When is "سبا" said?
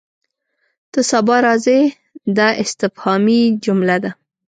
1.11-1.37